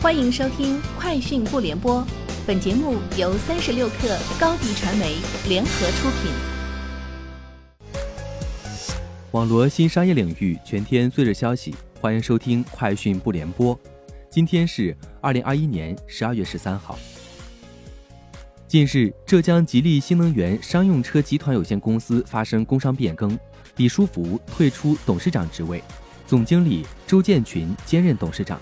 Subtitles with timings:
[0.00, 2.00] 欢迎收听《快讯不联播》，
[2.46, 5.16] 本节目由三十六克高低传媒
[5.48, 6.30] 联合出品。
[9.32, 13.74] 网罗新商业领域全天最热消息，欢迎收听《快讯不联播》。
[14.30, 16.96] 今天是二零二一年十二月十三号。
[18.68, 23.36] 近日，浙江吉利新能源商用车集团有限公司发生工商变更，
[23.78, 25.82] 李书福退出董事长职位，
[26.24, 28.60] 总经理周建群兼任董事长。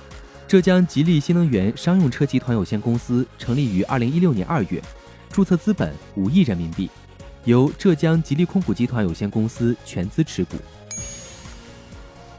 [0.48, 4.80] 浙江吉利新能源商用车集团有限公司成立于二零一六年二月，
[5.28, 6.88] 注册资本五亿人民币，
[7.44, 10.56] 由浙江吉利控股集团有限公司全资持股。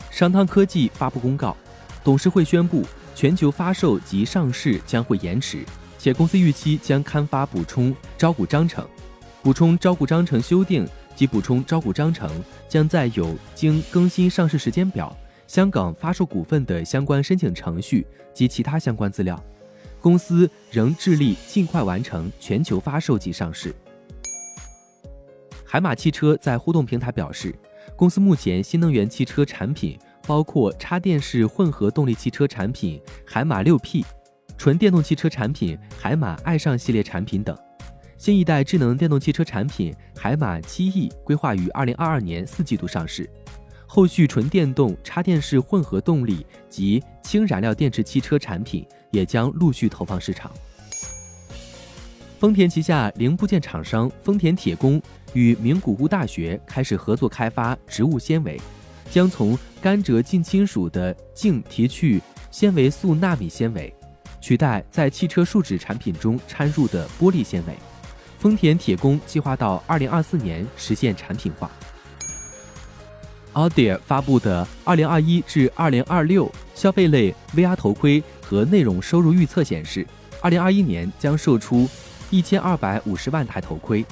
[0.10, 1.56] 商汤科技发布公告，
[2.02, 5.66] 董事会宣布全球发售及上市将会延迟，
[6.00, 8.88] 且公司预期将刊发补充招股章程，
[9.44, 12.32] 补充招股章程修订及补充招股章程
[12.70, 15.14] 将在有经更新上市时间表。
[15.48, 19.42] 香港发售股份的相关申请程序及其他相关资料，
[20.02, 23.74] 公司仍致力尽快完成全球发售及上市。
[25.66, 27.56] 海马汽车在互动平台表示，
[27.96, 34.06] 公司目前新能源汽车产品包括插电式混合动力汽车产品海马六 P、
[34.58, 37.58] 纯电动汽车产品海马爱上系列产品等。
[38.18, 43.30] 新一代智能电动汽车产品海马七 E 规划于二零二二年四季度上市。
[43.88, 50.52] 后续纯电动、插电式混合动力及氢燃料电池汽车产品也将陆续投放市场。
[52.38, 55.02] 丰田旗下零部件厂商丰田铁工
[55.34, 58.60] 与名古屋大学开始合作开发植物纤维，
[59.10, 62.22] 将从甘蔗近亲属的茎提取
[62.52, 63.92] 纤维素纳米纤维，
[64.40, 67.74] 取代在汽车树脂产品中掺入的玻璃纤维。
[68.38, 71.72] 丰田铁工计划到二零二四年实现产品化。
[73.58, 80.06] Audie 发布的2021至2026消费类 VR 头盔和内容收入预测显示
[80.44, 81.90] ，2021年将售出
[82.30, 84.06] 1250万台头盔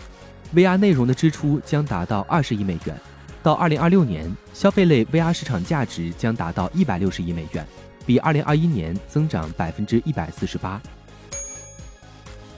[0.56, 3.00] ，VR 内容的支出将达到20亿美元。
[3.44, 7.64] 到2026年，消费类 VR 市场价值将达到160亿美元，
[8.04, 10.80] 比2021年增长148%。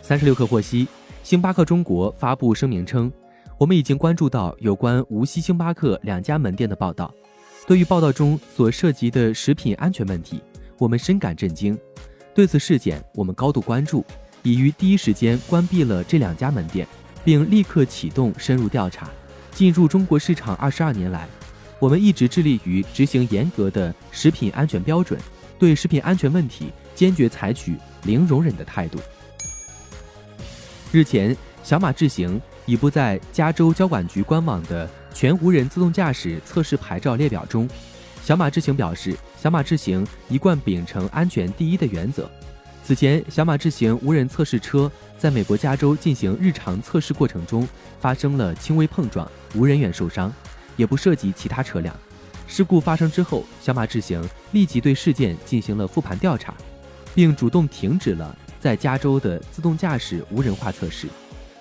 [0.01, 0.87] 三十六氪获悉，
[1.21, 3.11] 星巴克中国发布声明称。
[3.57, 7.11] 我们已经关注到有关无锡星巴克两家门店的报道，
[7.65, 10.39] 对于报道中所涉及的食品安全问题，
[10.77, 11.75] 我们深感震惊。
[12.35, 14.05] 对此事件，我们高度关注，
[14.43, 16.87] 已于第一时间关闭了这两家门店，
[17.25, 19.09] 并立刻启动深入调查。
[19.51, 21.27] 进入中国市场二十二年来，
[21.79, 25.19] 我们一直致力于执行严格的食品安全标准，
[25.57, 28.99] 对食品安全问题坚决采取零容忍的态度。
[30.91, 32.39] 日前，小马智行。
[32.67, 37.67] 已不在加州交管局官网的全无人自动驾驶测试牌照列表中。
[38.23, 42.29] 小马智行表示，小马智行一贯秉承安全第一的原则。
[42.83, 47.67] 此前，小马智行无人测试车在美国加州进行日常测试过程中
[47.99, 50.31] 发生了轻微碰撞，无人员受伤，
[50.75, 51.95] 也不涉及其他车辆。
[52.47, 56.53] 事故发生之后，小马智行立即对事件进行了复盘调查，
[57.15, 61.07] 并主动停止了在加州的自动驾驶无人化测试。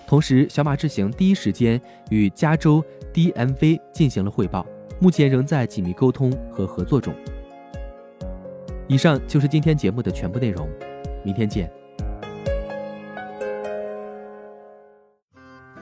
[0.06, 1.80] 同时，小马智行第一时间
[2.10, 4.64] 与加州 DMV 进行了汇报，
[5.00, 7.12] 目前仍在紧密沟通和合作中。
[8.86, 10.68] 以上就是今天节目的全部内容，
[11.24, 11.68] 明天见。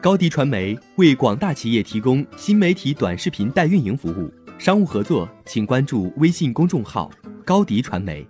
[0.00, 7.10] 高迪传媒为广大企业提供新媒体短视频代运营服务，商务合作请关注微信公众号
[7.44, 8.26] 高迪传媒。